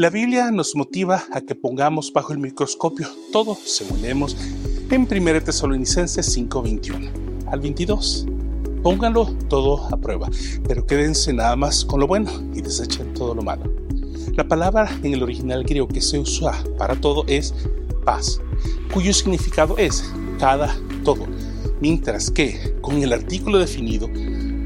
[0.00, 4.34] La Biblia nos motiva a que pongamos bajo el microscopio todo según leemos
[4.88, 7.10] en 1 Tesalonicenses 5:21
[7.48, 8.26] al 22.
[8.82, 10.30] Pónganlo todo a prueba,
[10.66, 13.64] pero quédense nada más con lo bueno y desechen todo lo malo.
[14.36, 17.52] La palabra en el original griego que se usa para todo es
[18.02, 18.40] paz,
[18.94, 20.02] cuyo significado es
[20.38, 20.74] cada
[21.04, 21.26] todo,
[21.82, 24.08] mientras que con el artículo definido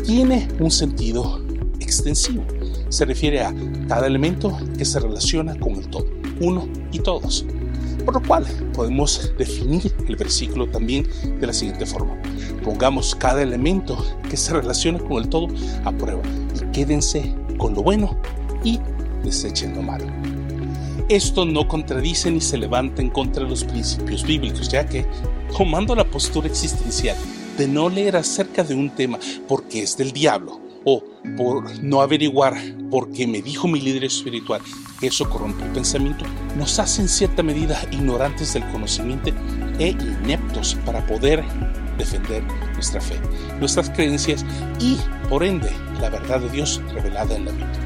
[0.04, 1.44] tiene un sentido
[1.80, 2.44] extensivo.
[2.94, 3.52] Se refiere a
[3.88, 6.06] cada elemento que se relaciona con el todo,
[6.40, 7.44] uno y todos.
[8.04, 11.08] Por lo cual podemos definir el versículo también
[11.40, 12.16] de la siguiente forma.
[12.62, 13.98] Pongamos cada elemento
[14.30, 15.48] que se relaciona con el todo
[15.84, 16.22] a prueba
[16.54, 18.16] y quédense con lo bueno
[18.62, 18.78] y
[19.24, 20.06] desechen lo malo.
[21.08, 25.04] Esto no contradice ni se levanta en contra de los principios bíblicos, ya que,
[25.58, 27.16] tomando la postura existencial
[27.58, 31.02] de no leer acerca de un tema porque es del diablo, o
[31.36, 32.54] por no averiguar
[32.90, 34.60] porque me dijo mi líder espiritual
[35.00, 36.24] que eso corrompe el pensamiento,
[36.56, 39.30] nos hace en cierta medida ignorantes del conocimiento
[39.78, 41.44] e ineptos para poder
[41.98, 42.42] defender
[42.74, 43.18] nuestra fe,
[43.58, 44.44] nuestras creencias
[44.78, 47.80] y, por ende, la verdad de Dios revelada en la Biblia.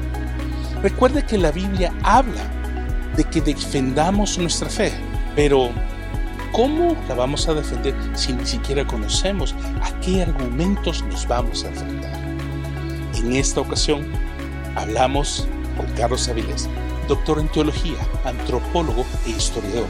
[0.81, 2.43] Recuerde que la Biblia habla
[3.15, 4.93] de que defendamos nuestra fe,
[5.35, 5.71] pero
[6.51, 11.69] ¿cómo la vamos a defender si ni siquiera conocemos a qué argumentos nos vamos a
[11.69, 12.38] enfrentar?
[13.19, 14.07] En esta ocasión
[14.75, 16.69] hablamos con Carlos Avilés,
[17.07, 19.87] doctor en teología, antropólogo e historiador.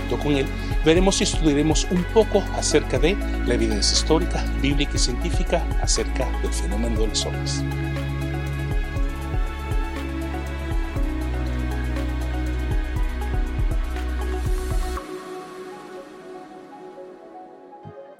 [0.00, 0.46] Junto con él
[0.84, 6.52] veremos y estudiaremos un poco acerca de la evidencia histórica, bíblica y científica acerca del
[6.52, 7.64] fenómeno de los ovnis.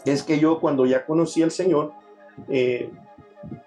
[0.06, 1.92] Es que yo cuando ya conocí al Señor,
[2.48, 2.90] eh,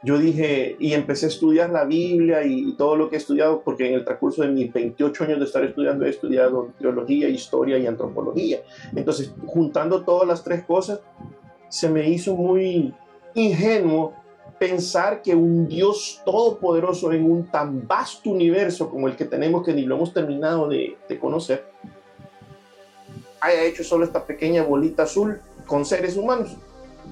[0.01, 3.87] yo dije, y empecé a estudiar la Biblia y, todo lo que he estudiado, porque
[3.87, 7.85] en el transcurso de mis 28 años de estar estudiando he estudiado teología, historia y
[7.85, 8.61] antropología.
[8.95, 11.01] Entonces, juntando todas las tres cosas,
[11.67, 12.93] se me hizo muy
[13.33, 14.13] ingenuo
[14.57, 19.73] pensar que un Dios todopoderoso en un tan vasto universo como el que tenemos, que
[19.73, 21.65] ni lo hemos terminado de, de conocer,
[23.41, 26.57] haya hecho solo esta pequeña bolita azul con seres humanos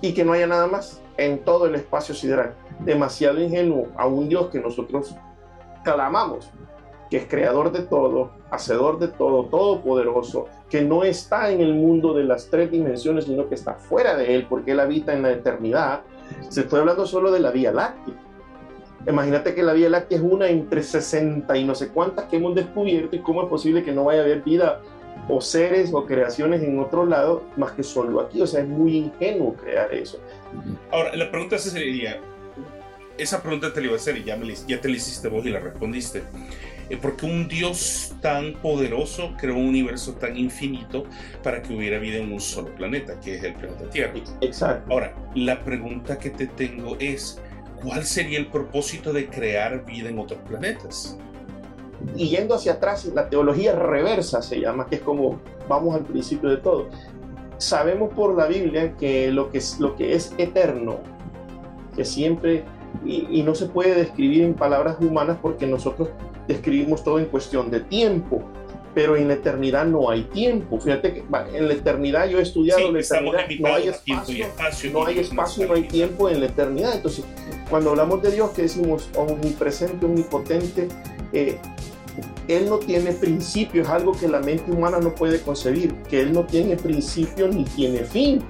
[0.01, 2.53] y que no haya nada más en todo el espacio sideral.
[2.79, 5.15] Demasiado ingenuo a un Dios que nosotros
[5.83, 6.49] clamamos,
[7.09, 12.13] que es creador de todo, hacedor de todo, todopoderoso, que no está en el mundo
[12.13, 15.31] de las tres dimensiones, sino que está fuera de él, porque él habita en la
[15.31, 16.01] eternidad.
[16.49, 18.15] Se estoy hablando solo de la Vía Láctea.
[19.07, 22.53] Imagínate que la Vía Láctea es una entre 60 y no sé cuántas que hemos
[22.55, 24.81] descubierto y cómo es posible que no vaya a haber vida
[25.29, 28.41] o seres o creaciones en otro lado más que solo aquí.
[28.41, 30.19] O sea, es muy ingenuo crear eso.
[30.91, 32.19] Ahora, la pregunta sería,
[33.17, 35.45] esa pregunta te la iba a hacer y ya, me, ya te la hiciste vos
[35.45, 36.23] y la respondiste.
[36.89, 41.05] Eh, ¿Por qué un Dios tan poderoso creó un universo tan infinito
[41.43, 44.13] para que hubiera vida en un solo planeta, que es el planeta Tierra?
[44.41, 44.91] Exacto.
[44.91, 47.41] Ahora, la pregunta que te tengo es,
[47.81, 51.17] ¿cuál sería el propósito de crear vida en otros planetas?
[52.15, 56.49] y yendo hacia atrás, la teología reversa se llama, que es como vamos al principio
[56.49, 56.89] de todo.
[57.57, 60.99] Sabemos por la Biblia que lo que es, lo que es eterno,
[61.95, 62.63] que siempre,
[63.05, 66.09] y, no se puede describir en palabras humanas porque nosotros
[66.47, 68.43] describimos todo en cuestión de tiempo,
[68.93, 70.79] pero en la eternidad no hay tiempo.
[70.79, 75.05] Fíjate que en la eternidad yo he estudiado la eternidad, no hay espacio, espacio, no
[75.05, 76.95] hay espacio, no hay tiempo en la eternidad.
[76.95, 77.25] Entonces,
[77.69, 80.87] cuando hablamos de Dios, que decimos omnipresente, omnipotente,
[81.33, 81.59] eh,
[82.47, 86.31] él no tiene principio, es algo que la mente humana no puede concebir, que Él
[86.33, 88.41] no tiene principio ni tiene fin.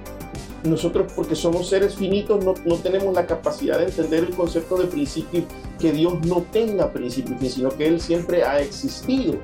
[0.64, 4.86] Nosotros, porque somos seres finitos, no, no tenemos la capacidad de entender el concepto de
[4.86, 5.44] principio,
[5.78, 9.34] que Dios no tenga principio sino que Él siempre ha existido.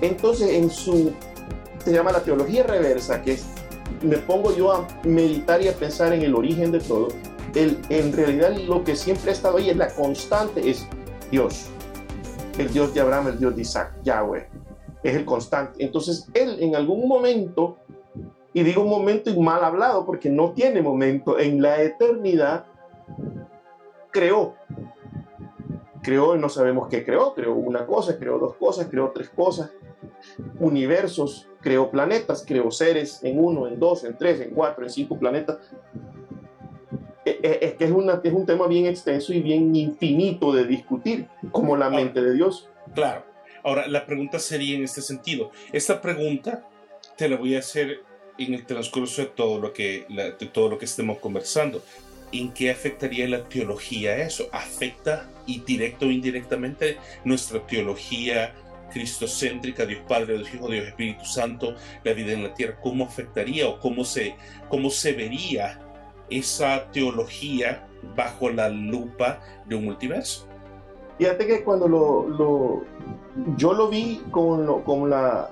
[0.00, 1.12] Entonces, en su,
[1.84, 3.44] se llama la teología reversa, que es,
[4.02, 7.08] me pongo yo a meditar y a pensar en el origen de todo,
[7.54, 10.86] el, en realidad lo que siempre ha estado ahí es la constante, es
[11.30, 11.66] Dios
[12.58, 14.48] el Dios de Abraham, el Dios de Isaac, Yahweh.
[15.02, 15.84] Es el constante.
[15.84, 17.78] Entonces, Él en algún momento,
[18.56, 22.64] y digo un momento y mal hablado porque no tiene momento, en la eternidad,
[24.10, 24.54] creó.
[26.02, 29.72] Creó, no sabemos qué creó, creó una cosa, creó dos cosas, creó tres cosas,
[30.58, 35.18] universos, creó planetas, creó seres en uno, en dos, en tres, en cuatro, en cinco
[35.18, 35.58] planetas,
[37.26, 40.64] eh, eh, es que es, una, es un tema bien extenso y bien infinito de
[40.64, 42.70] discutir, como la mente de Dios.
[42.94, 43.22] Claro.
[43.62, 45.50] Ahora, la pregunta sería en este sentido.
[45.74, 46.66] Esta pregunta
[47.18, 48.05] te la voy a hacer
[48.38, 51.82] en el transcurso de todo lo que, de todo lo que estemos conversando.
[52.32, 54.48] ¿En qué afectaría la teología eso?
[54.52, 58.54] ¿Afecta y directo o indirectamente nuestra teología
[58.90, 61.74] cristocéntrica, Dios Padre, Dios Hijo, Dios Espíritu Santo,
[62.04, 64.36] la vida en la tierra, ¿cómo afectaría o cómo se,
[64.68, 65.80] cómo se vería
[66.30, 67.86] esa teología
[68.16, 70.46] bajo la lupa de un multiverso?
[71.18, 72.84] Fíjate que cuando lo,
[73.56, 75.50] yo lo vi con, con la,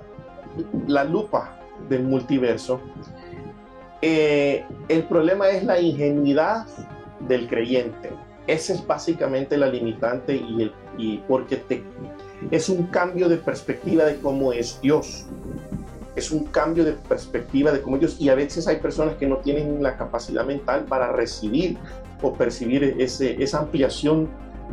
[0.87, 2.81] la lupa del multiverso,
[4.03, 6.67] eh, el problema es la ingenuidad
[7.21, 8.11] del creyente.
[8.47, 11.83] Ese es básicamente la limitante y, el, y porque te,
[12.51, 15.27] es un cambio de perspectiva de cómo es Dios.
[16.17, 18.21] Es un cambio de perspectiva de cómo Dios.
[18.21, 21.79] Y a veces hay personas que no tienen la capacidad mental para recibir
[22.23, 24.29] o percibir ese, esa ampliación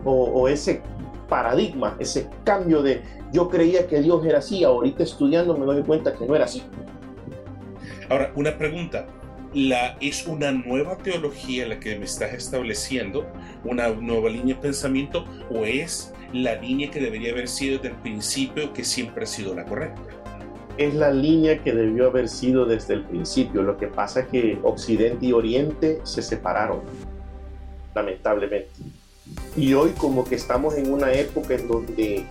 [0.05, 0.81] o, ese
[1.31, 3.01] paradigma, ese cambio de
[3.31, 6.61] yo creía que Dios era así, ahorita estudiando me doy cuenta que no era así.
[8.09, 9.07] Ahora, una pregunta.
[9.53, 13.25] La, ¿Es una nueva teología la que me estás estableciendo?
[13.63, 15.23] ¿Una nueva línea de pensamiento?
[15.49, 19.55] ¿O es la línea que debería haber sido desde el principio que siempre ha sido
[19.55, 20.01] la correcta?
[20.77, 23.61] Es la línea que debió haber sido desde el principio.
[23.61, 26.81] Lo que pasa es que Occidente y Oriente se separaron,
[27.95, 29.00] lamentablemente.
[29.55, 32.25] Y hoy como que estamos en una época en donde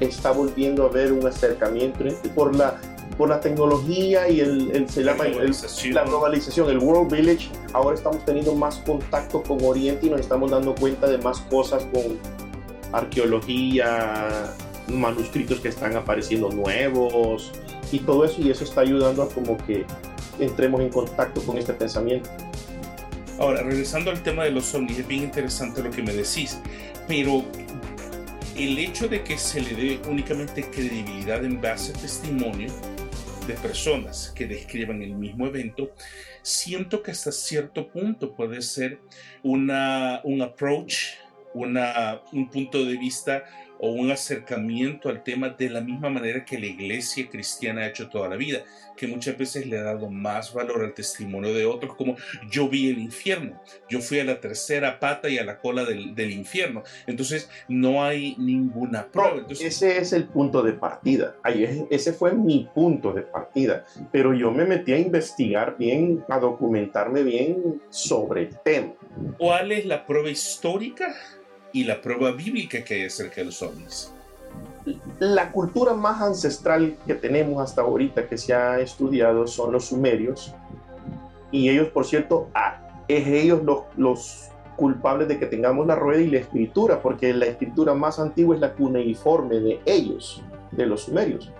[0.00, 2.80] está volviendo a haber un acercamiento por la,
[3.16, 7.50] por la tecnología y el, se llama la globalización, el World Village.
[7.72, 11.86] Ahora estamos teniendo más contacto con Oriente y nos estamos dando cuenta de más cosas
[11.92, 12.18] con
[12.92, 14.54] arqueología,
[14.88, 17.52] manuscritos que están apareciendo nuevos
[17.92, 19.84] y todo eso y eso está ayudando a como que
[20.38, 22.30] entremos en contacto con este pensamiento.
[23.40, 26.58] Ahora, regresando al tema de los ovnis, es bien interesante lo que me decís,
[27.08, 27.42] pero
[28.54, 32.70] el hecho de que se le dé únicamente credibilidad en base a testimonio
[33.46, 35.94] de personas que describan el mismo evento,
[36.42, 39.00] siento que hasta cierto punto puede ser
[39.42, 41.14] una, un approach,
[41.54, 43.44] una, un punto de vista
[43.80, 48.08] o un acercamiento al tema de la misma manera que la iglesia cristiana ha hecho
[48.08, 48.62] toda la vida,
[48.96, 52.16] que muchas veces le ha dado más valor al testimonio de otros, como
[52.50, 56.30] yo vi el infierno, yo fui a la tercera pata y a la cola del,
[56.30, 56.82] infierno.
[57.06, 59.46] Entonces no hay ninguna prueba.
[59.48, 61.34] ese es el punto de partida.
[61.42, 63.84] Ahí ese fue mi punto de partida.
[64.12, 68.92] Pero yo me metí a investigar bien, a documentarme bien sobre el tema.
[69.38, 71.14] ¿Cuál es la prueba histórica?
[71.72, 74.12] Y la prueba bíblica que de los ovnis.
[75.18, 80.54] La cultura más ancestral que tenemos hasta ahorita que se ha estudiado son los sumerios
[81.50, 86.22] y ellos, por cierto, ah, es ellos los, los culpables de que tengamos la rueda
[86.22, 91.02] y la escritura, porque la escritura más antigua es la cuneiforme de ellos, de los
[91.02, 91.52] sumerios.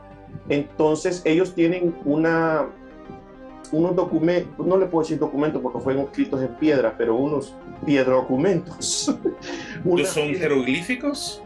[0.48, 2.68] Entonces ellos tienen una,
[3.72, 7.54] unos documentos, no le puedo decir documentos porque fueron escritos en piedra, pero unos
[7.84, 9.14] piedrocumentos.
[10.04, 11.42] ¿Son jeroglíficos?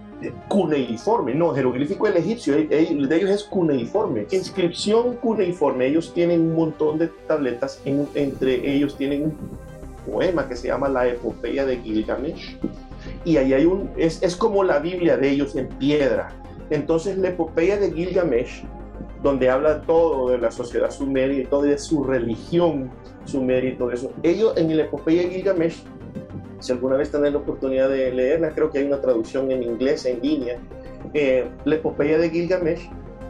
[0.49, 4.27] Cuneiforme, no, jeroglífico el egipcio, de ellos es cuneiforme.
[4.31, 9.35] Inscripción cuneiforme, ellos tienen un montón de tabletas, entre ellos tienen un
[10.11, 12.57] poema que se llama La Epopeya de Gilgamesh.
[13.25, 16.33] Y ahí hay un, es, es como la Biblia de ellos en piedra.
[16.71, 18.65] Entonces la Epopeya de Gilgamesh
[19.25, 22.91] donde habla todo de la sociedad sumeria y todo de su religión
[23.25, 24.13] sumeria y todo eso.
[24.23, 25.83] Ellos en el epopeya de Gilgamesh,
[26.61, 30.05] si alguna vez tienen la oportunidad de leerla, creo que hay una traducción en inglés
[30.07, 30.59] en línea.
[31.13, 32.89] Eh, la epopeya de Gilgamesh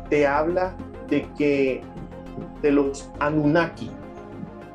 [0.08, 0.76] te habla
[1.08, 1.82] de que
[2.62, 3.90] de los Anunnaki,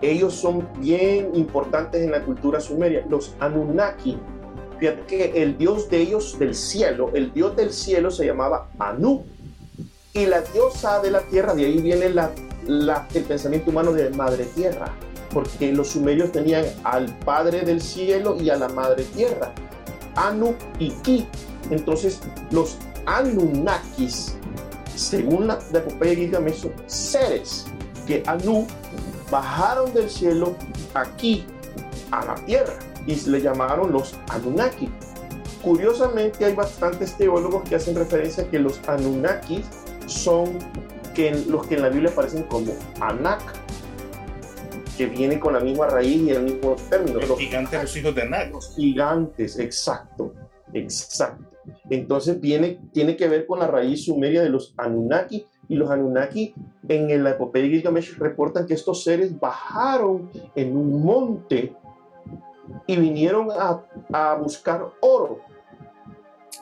[0.02, 3.06] ellos son bien importantes en la cultura sumeria.
[3.10, 4.18] Los Anunnaki,
[4.80, 9.26] fíjate que el dios de ellos del cielo, el dios del cielo se llamaba Anu
[10.14, 12.32] y la diosa de la tierra, de ahí viene la,
[12.66, 14.94] el pensamiento humano de madre tierra,
[15.32, 19.54] porque los sumerios tenían al padre del cielo y a la madre tierra,
[20.16, 21.28] Anu y Ki.
[21.70, 22.20] Entonces,
[22.52, 24.36] los Anunnakis,
[24.96, 27.66] según la, la epopeya Gilgamesh, son seres
[28.08, 28.66] que Anu
[29.30, 30.56] bajaron del cielo
[30.94, 31.46] aquí
[32.12, 32.74] a la tierra
[33.06, 34.90] y se le llamaron los Anunnaki.
[35.62, 39.66] Curiosamente hay bastantes teólogos que hacen referencia a que los Anunnakis
[40.08, 40.58] son
[41.48, 43.42] los que en la Biblia aparecen como Anak,
[45.00, 47.22] que viene con la misma raíz y el mismo término.
[47.22, 48.52] Los, gigantes, los hijos de Anak.
[48.52, 50.34] Los gigantes, exacto,
[50.74, 51.46] exacto.
[51.90, 56.54] Entonces viene, tiene que ver con la raíz sumeria de los Anunnaki y los Anunnaki
[56.90, 61.74] en la epopeya de Gilgamesh reportan que estos seres bajaron en un monte
[62.86, 65.40] y vinieron a, a buscar oro.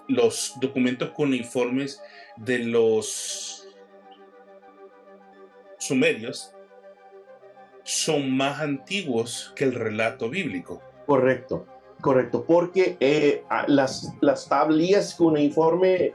[0.08, 2.00] Los documentos con informes
[2.36, 3.68] de los
[5.80, 6.54] sumerios
[7.88, 10.82] son más antiguos que el relato bíblico.
[11.06, 11.66] Correcto,
[12.02, 16.14] correcto, porque eh, las, las tablillas con informe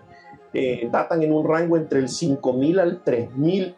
[0.52, 3.74] eh, datan en un rango entre el 5000 al 3000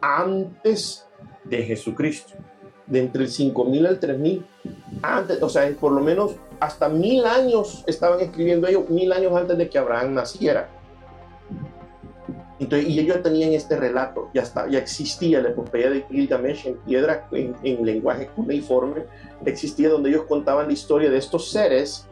[0.00, 1.06] antes
[1.44, 2.34] de Jesucristo.
[2.86, 4.46] De entre el 5000 al 3000
[5.02, 9.56] antes, o sea, por lo menos hasta mil años estaban escribiendo ellos, mil años antes
[9.56, 10.68] de que Abraham naciera.
[12.58, 16.76] Entonces, y ellos tenían este relato, ya, está, ya existía la epopeya de Gilgamesh en
[16.78, 19.04] piedra, en, en lenguaje cuneiforme,
[19.44, 22.08] existía donde ellos contaban la historia de estos seres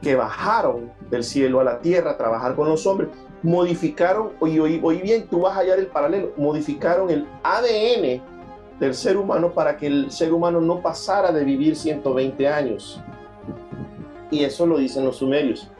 [0.00, 3.10] que bajaron del cielo a la tierra a trabajar con los hombres,
[3.42, 8.22] modificaron, oye, oye, bien, tú vas a hallar el paralelo, modificaron el ADN
[8.80, 13.00] del ser humano para que el ser humano no pasara de vivir 120 años.
[14.30, 15.70] Y eso lo dicen los sumerios.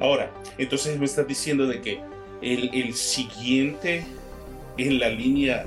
[0.00, 2.02] Ahora, entonces me estás diciendo de que
[2.42, 4.04] el, siguiente
[4.76, 5.66] en la línea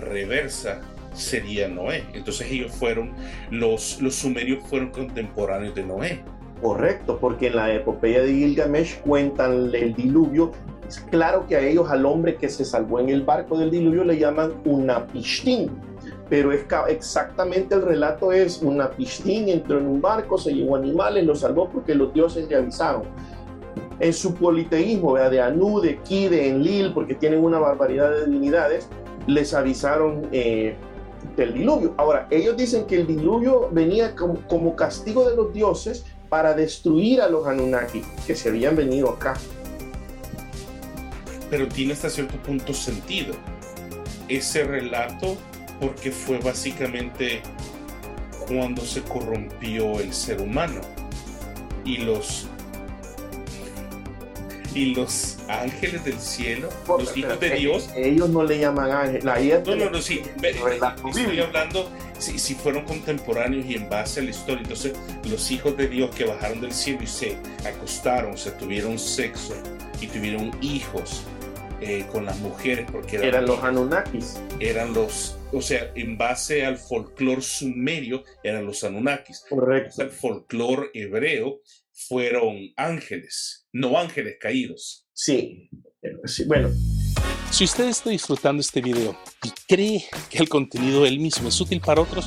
[0.00, 0.80] reversa
[1.14, 2.04] sería Noé.
[2.14, 3.12] Entonces ellos fueron,
[3.50, 6.20] los, los sumerios fueron contemporáneos de Noé.
[6.62, 10.52] Correcto, porque en la epopeya de Gilgamesh cuentan el diluvio.
[10.86, 14.04] Es claro que a ellos, al hombre que se salvó en el barco del diluvio,
[14.04, 15.70] le llaman una pishtín.
[16.28, 21.26] Pero es exactamente el relato es una pishtín entró en un barco, se llevó animales,
[21.26, 23.02] lo salvó porque los dioses le avisaron.
[24.00, 28.88] En su politeísmo, de Anu, de Ki, de Enlil, porque tienen una barbaridad de divinidades,
[29.26, 30.76] les avisaron eh,
[31.36, 31.94] del diluvio.
[31.96, 37.20] Ahora, ellos dicen que el diluvio venía como, como castigo de los dioses para destruir
[37.20, 39.34] a los Anunnaki que se habían venido acá.
[41.50, 43.34] Pero tiene hasta cierto punto sentido
[44.28, 45.36] ese relato
[45.80, 47.42] porque fue básicamente
[48.46, 50.80] cuando se corrompió el ser humano
[51.84, 52.46] y los
[54.74, 57.90] y los ángeles del cielo, los hijos de Dios.
[57.94, 59.24] Ellos no le llaman ángeles.
[59.24, 60.22] No, no, no, sí.
[60.42, 64.62] Estoy hablando si, si, fueron contemporáneos y en base a la historia.
[64.62, 64.94] Entonces,
[65.28, 67.36] los hijos de Dios que bajaron del cielo y se
[67.66, 69.54] acostaron, se tuvieron sexo
[70.00, 71.22] y tuvieron hijos
[71.80, 74.40] eh, con las mujeres, porque eran, eran los Anunnakis.
[74.60, 79.44] Eran los, o sea, en base al folclore sumerio, eran los Anunnakis.
[79.48, 80.02] Correcto.
[80.02, 81.60] El folclore hebreo
[82.08, 85.06] fueron ángeles, no ángeles caídos.
[85.12, 85.68] Sí,
[86.24, 86.70] sí, bueno.
[87.50, 91.80] Si usted está disfrutando este video y cree que el contenido del mismo es útil
[91.80, 92.26] para otros,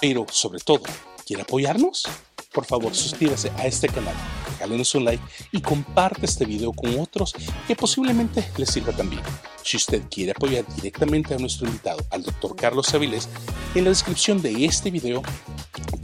[0.00, 0.82] pero sobre todo
[1.26, 2.04] quiere apoyarnos,
[2.52, 4.14] por favor suscríbase a este canal,
[4.52, 7.34] regálenos un like y comparte este video con otros
[7.66, 9.22] que posiblemente les sirva también.
[9.62, 12.54] Si usted quiere apoyar directamente a nuestro invitado, al Dr.
[12.54, 13.28] Carlos Avilés,
[13.74, 15.22] en la descripción de este video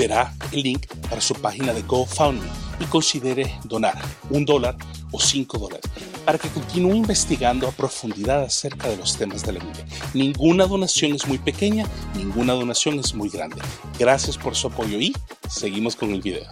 [0.01, 2.49] verá el link para su página de GoFundMe
[2.81, 3.99] y considere donar
[4.31, 4.75] un dólar
[5.13, 5.85] o cinco dólares
[6.25, 9.85] para que continúe investigando a profundidad acerca de los temas de la Biblia.
[10.15, 11.85] Ninguna donación es muy pequeña,
[12.17, 13.57] ninguna donación es muy grande.
[13.99, 15.13] Gracias por su apoyo y
[15.51, 16.49] seguimos con el video.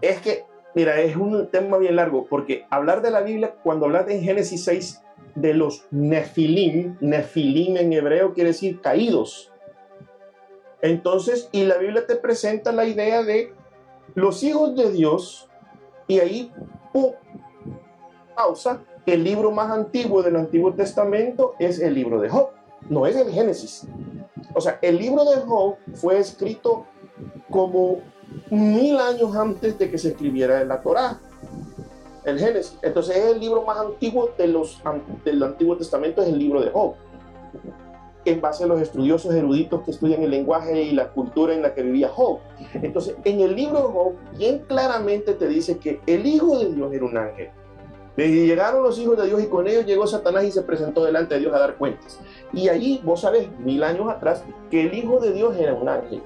[0.00, 4.08] Es que, mira, es un tema bien largo porque hablar de la Biblia, cuando hablas
[4.08, 5.00] en Génesis 6
[5.34, 9.51] de los Nefilim, Nefilim en hebreo quiere decir caídos.
[10.82, 13.54] Entonces, y la Biblia te presenta la idea de
[14.14, 15.48] los hijos de Dios,
[16.08, 16.52] y ahí,
[16.92, 17.12] ¡pum!
[18.34, 22.50] pausa, el libro más antiguo del Antiguo Testamento es el libro de Job,
[22.88, 23.86] no es el Génesis.
[24.54, 26.86] O sea, el libro de Job fue escrito
[27.48, 28.00] como
[28.50, 31.20] mil años antes de que se escribiera la Torá,
[32.24, 32.76] el Génesis.
[32.82, 34.82] Entonces es el libro más antiguo de los,
[35.24, 36.94] del Antiguo Testamento, es el libro de Job
[38.24, 41.74] en base a los estudiosos eruditos que estudian el lenguaje y la cultura en la
[41.74, 42.38] que vivía Job.
[42.74, 46.92] Entonces, en el libro de Job, bien claramente te dice que el Hijo de Dios
[46.92, 47.50] era un ángel.
[48.16, 51.40] Llegaron los hijos de Dios y con ellos llegó Satanás y se presentó delante de
[51.40, 52.20] Dios a dar cuentas.
[52.52, 56.22] Y allí, vos sabés, mil años atrás, que el Hijo de Dios era un ángel.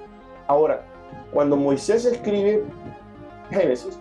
[0.49, 0.85] Ahora,
[1.33, 2.65] cuando Moisés escribe
[3.51, 3.99] Génesis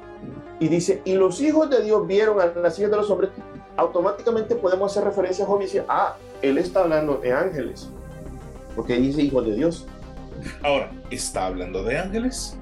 [0.59, 3.31] y dice, y los hijos de Dios vieron a las hijas de los hombres,
[3.77, 7.89] automáticamente podemos hacer referencia a Job y decir, ah, él está hablando de ángeles,
[8.75, 9.85] porque dice hijo de Dios.
[10.63, 12.57] Ahora, ¿está hablando de ángeles?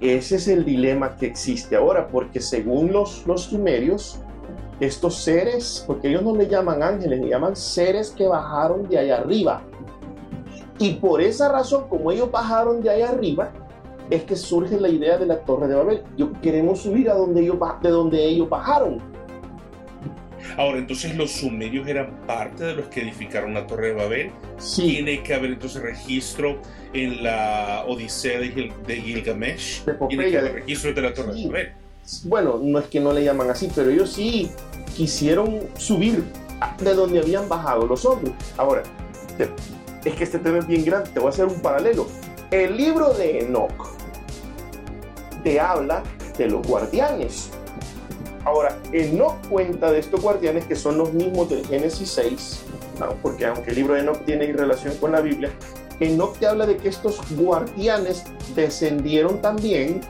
[0.00, 4.18] Ese es el dilema que existe ahora, porque según los, los sumerios,
[4.80, 9.18] estos seres, porque ellos no le llaman ángeles, le llaman seres que bajaron de allá
[9.18, 9.62] arriba.
[10.78, 13.52] Y por esa razón, como ellos bajaron de allá arriba,
[14.10, 16.02] es que surge la idea de la Torre de Babel.
[16.16, 18.98] Yo queremos subir a donde ellos, de donde ellos bajaron.
[20.56, 24.30] Ahora, entonces los sumerios eran parte de los que edificaron la Torre de Babel.
[24.58, 24.82] Sí.
[24.96, 26.58] Tiene que haber entonces registro
[26.92, 29.84] en la Odisea de, Gil de Gilgamesh.
[29.84, 31.42] De Tiene que haber registro de la Torre Sí.
[31.44, 31.72] de Babel.
[32.24, 34.50] Bueno, no es que no le llaman así, pero ellos sí
[34.96, 36.24] quisieron subir
[36.78, 38.34] de donde habían bajado los hombres.
[38.56, 38.82] Ahora,
[39.38, 39.48] te-
[40.08, 42.06] es que este tema es bien grande, te voy a hacer un paralelo.
[42.50, 43.96] El libro de Enoch
[45.44, 46.02] te habla
[46.36, 47.50] de los guardianes.
[48.44, 52.62] Ahora, Enoch cuenta de estos guardianes que son los mismos del Génesis 6,
[53.22, 55.50] porque aunque el libro de Enoch tiene relación con la Biblia,
[56.00, 58.24] Enoch te habla de que estos guardianes
[58.56, 60.00] descendieron también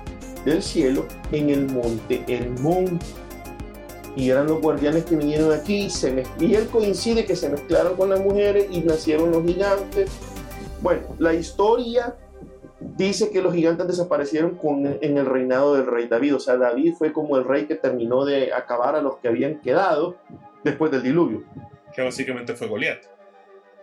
[0.46, 2.98] del cielo en el monte Hermón.
[4.16, 5.88] Y eran los guardianes que vinieron aquí,
[6.40, 10.10] y él coincide que se mezclaron con las mujeres y nacieron los gigantes.
[10.80, 12.16] Bueno, la historia
[12.96, 16.36] dice que los gigantes desaparecieron con, en el reinado del rey David.
[16.36, 19.60] O sea, David fue como el rey que terminó de acabar a los que habían
[19.60, 20.16] quedado
[20.62, 21.42] después del diluvio.
[21.94, 23.04] Que básicamente fue Goliat.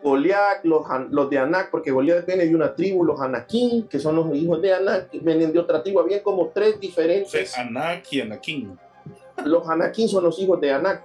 [0.01, 4.15] Goliat, los, los, de Anak, porque Goliat viene de una tribu, los Anakim, que son
[4.15, 5.99] los hijos de Anak, vienen de otra tribu.
[5.99, 7.57] Había como tres diferentes.
[7.57, 8.77] Anak y Anakim.
[9.43, 11.03] Los Anakim son los hijos de Anak,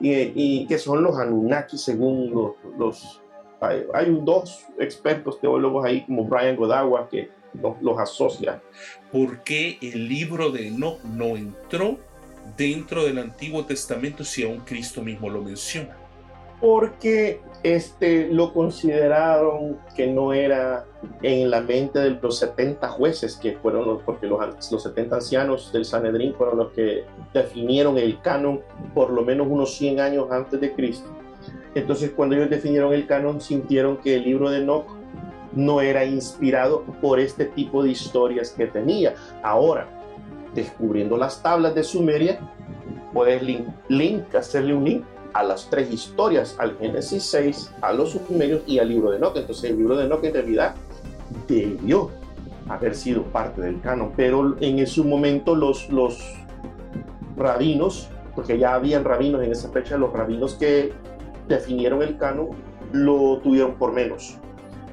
[0.00, 3.20] y, y, que son los Anunnaki según los, los
[3.60, 8.62] hay, dos expertos teólogos ahí, como Brian Godawa, que los, los asocia.
[9.12, 11.98] ¿Por qué el libro de Enoch no entró
[12.56, 15.96] dentro del Antiguo Testamento si aún Cristo mismo lo menciona?
[16.60, 20.84] Porque este, lo consideraron que no era
[21.22, 24.40] en la mente de los 70 jueces que fueron los, porque los,
[24.70, 28.60] los 70 ancianos del Sanedrín fueron los que definieron el canon
[28.94, 31.10] por lo menos unos 100 años antes de Cristo
[31.74, 34.86] entonces, cuando ellos definieron el canon, sintieron que el libro de Enoch
[35.52, 39.14] no era inspirado por este tipo de historias que tenía.
[39.42, 39.88] Ahora,
[40.54, 42.40] descubriendo las tablas de Sumeria,
[43.12, 43.42] puedes
[43.88, 48.78] link, hacerle un link a las tres historias, al Génesis 6, a los sumerios y
[48.80, 49.36] al libro de Enoch.
[49.36, 50.74] Entonces, el libro de Enoch en realidad
[51.46, 52.10] debió
[52.68, 56.20] haber sido parte del canon, pero en su momento los, los
[57.36, 60.92] rabinos, porque ya habían rabinos en esa fecha, los rabinos que
[61.54, 62.48] definieron el canon
[62.92, 64.38] lo tuvieron por menos.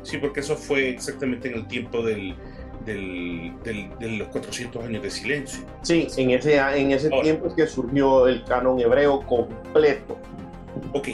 [0.03, 2.35] Sí, porque eso fue exactamente en el tiempo del,
[2.85, 3.53] del,
[3.99, 5.63] de los 400 años de silencio.
[5.81, 10.17] Sí, en ese, en ese tiempo es que surgió el canon hebreo completo.
[10.93, 11.09] Ok,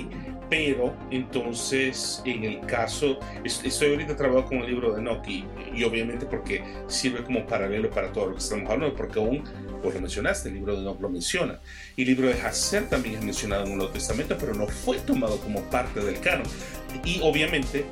[0.53, 6.27] pero entonces en el caso, estoy ahorita trabajando con el libro de Noki y, obviamente
[6.27, 9.43] porque sirve como paralelo para todo lo que estamos hablando, porque aún,
[9.82, 11.60] pues lo mencionaste, el libro de Enoch lo menciona,
[11.95, 14.99] y el libro de Hazer también es mencionado en el Nuevo Testamento, pero no fue
[14.99, 16.45] tomado como parte del canon.
[17.04, 17.86] Y obviamente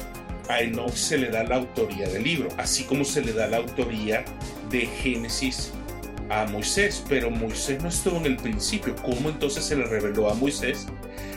[0.48, 3.58] a Enoch se le da la autoría del libro, así como se le da la
[3.58, 4.24] autoría
[4.70, 5.74] de Génesis
[6.32, 8.96] a Moisés, pero Moisés no estuvo en el principio.
[9.04, 10.88] ¿Cómo entonces se le reveló a Moisés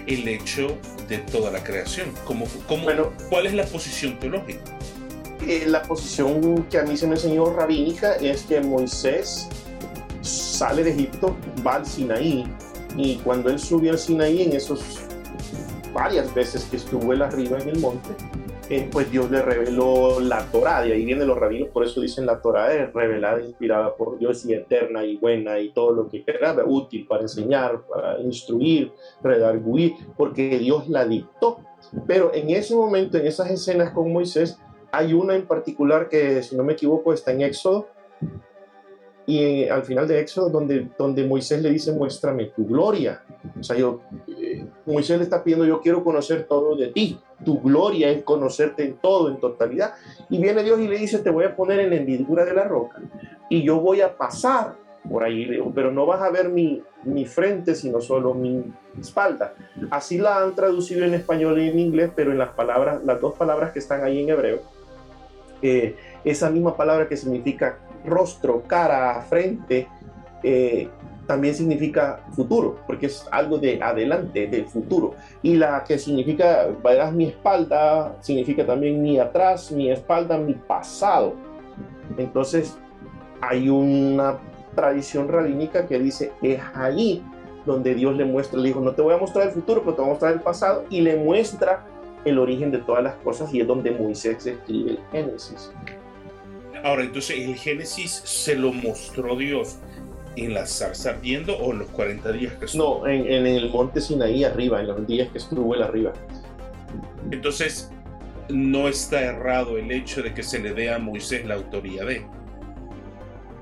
[0.06, 0.78] el hecho
[1.08, 2.12] de toda la creación?
[2.24, 2.86] ¿Cómo, cómo,
[3.28, 4.60] ¿Cuál es la posición teológica?
[5.46, 9.48] Eh, la posición que a mí se me enseñó rabínica es que Moisés
[10.22, 12.46] sale de Egipto, va al Sinaí,
[12.96, 15.00] y cuando él subió al Sinaí, en esos
[15.92, 18.10] varias veces que estuvo él arriba en el monte,
[18.70, 22.24] eh, pues Dios le reveló la Torah, y ahí vienen los rabinos, por eso dicen
[22.24, 26.24] la Torah es revelada, inspirada por Dios y eterna y buena y todo lo que
[26.26, 31.58] era útil para enseñar, para instruir, redarguir, porque Dios la dictó.
[32.06, 34.58] Pero en ese momento, en esas escenas con Moisés,
[34.90, 37.88] hay una en particular que, si no me equivoco, está en Éxodo,
[39.26, 43.22] y al final de Éxodo, donde, donde Moisés le dice, muéstrame tu gloria.
[43.58, 47.18] O sea, yo, eh, Moisés le está pidiendo, yo quiero conocer todo de ti.
[47.44, 49.94] Tu gloria es conocerte en todo, en totalidad.
[50.30, 52.64] Y viene Dios y le dice, te voy a poner en la hendidura de la
[52.64, 53.00] roca
[53.48, 54.74] y yo voy a pasar
[55.08, 58.64] por ahí, pero no vas a ver mi, mi frente, sino solo mi
[58.98, 59.52] espalda.
[59.90, 63.34] Así la han traducido en español y en inglés, pero en las palabras, las dos
[63.34, 64.62] palabras que están ahí en hebreo,
[65.60, 69.88] eh, esa misma palabra que significa rostro, cara, frente,
[70.42, 70.88] eh,
[71.26, 75.14] también significa futuro, porque es algo de adelante, del futuro.
[75.42, 81.34] Y la que significa, verás mi espalda, significa también mi atrás, mi espalda, mi pasado.
[82.18, 82.76] Entonces,
[83.40, 84.38] hay una
[84.74, 87.22] tradición rabínica que dice, es ahí
[87.64, 90.02] donde Dios le muestra, le dijo, no te voy a mostrar el futuro, pero te
[90.02, 91.86] voy a mostrar el pasado, y le muestra
[92.24, 95.72] el origen de todas las cosas, y es donde Moisés escribe el Génesis.
[96.82, 99.78] Ahora, entonces, ¿el Génesis se lo mostró Dios
[100.36, 103.00] en la zarza ardiendo o en los 40 días que estuvo?
[103.00, 106.12] No, en, en, el monte Sinaí arriba, en los días que estuvo él arriba.
[107.30, 107.90] Entonces,
[108.48, 112.26] no está errado el hecho de que se le dé a Moisés la autoría de.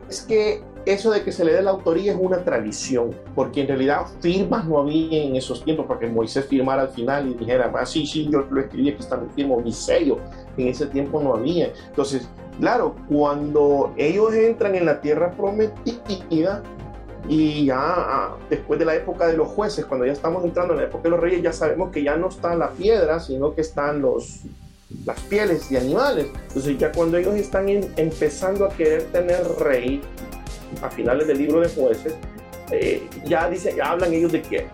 [0.09, 3.69] Es que eso de que se le dé la autoría es una tradición, porque en
[3.69, 7.73] realidad firmas no había en esos tiempos para que Moisés firmara al final y dijera,
[7.75, 10.19] ah, sí, sí, yo lo escribí, aquí está mi firma, mi sello.
[10.57, 11.73] En ese tiempo no había.
[11.89, 16.63] Entonces, Claro, cuando ellos entran en la tierra prometida
[17.29, 20.81] y ya ah, después de la época de los jueces, cuando ya estamos entrando en
[20.81, 23.63] la época de los reyes, ya sabemos que ya no está la piedra, sino que
[23.63, 24.41] están los,
[25.05, 26.27] las pieles de animales.
[26.49, 30.01] Entonces ya cuando ellos están empezando a querer tener rey,
[30.83, 32.15] a finales del libro de jueces,
[32.71, 34.67] eh, ya dice, hablan ellos de que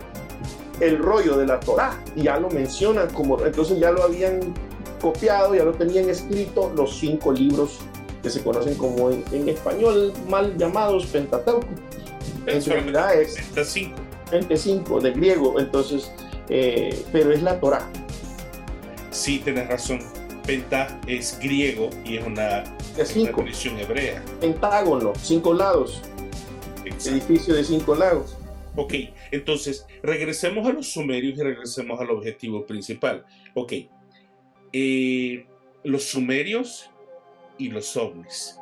[0.79, 4.53] el rollo de la Torah, ya lo mencionan como, entonces ya lo habían
[4.99, 7.79] copiado, ya lo tenían escrito los cinco libros
[8.21, 11.67] que se conocen como en, español mal llamados Pentateuco.
[12.45, 13.95] En realidad es 25.
[14.31, 16.11] 25 de griego, entonces,
[16.49, 17.87] eh, pero es la Torah.
[19.11, 19.99] Sí, tienes razón.
[20.45, 22.63] Penta es griego y es una,
[22.97, 24.23] es hebrea.
[24.39, 26.01] Pentágono, cinco lados.
[26.85, 28.35] Edificio de cinco lados.
[28.75, 28.93] Ok,
[29.31, 33.25] entonces regresemos a los sumerios y regresemos al objetivo principal.
[33.53, 33.73] Ok,
[34.73, 35.45] eh,
[35.83, 36.89] los sumerios
[37.57, 38.58] y los ovnis.